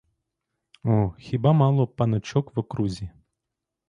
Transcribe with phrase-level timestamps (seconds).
[0.83, 3.09] О, хіба мало панночок в окрузі?